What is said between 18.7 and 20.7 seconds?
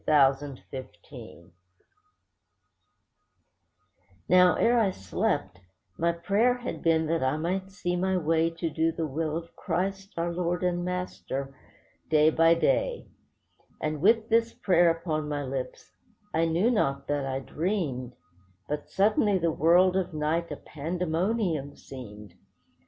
suddenly the world of night a